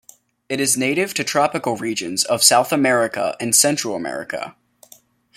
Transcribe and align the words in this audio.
It 0.49 0.59
is 0.59 0.75
native 0.75 1.13
to 1.13 1.23
tropical 1.23 1.77
regions 1.77 2.23
of 2.25 2.41
South 2.41 2.71
America 2.73 3.37
and 3.39 3.55
Central 3.55 3.95
America. 3.95 4.55